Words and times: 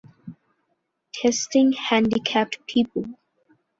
Testing 1.13 1.73
handicapped 1.73 2.65
people. 2.65 3.05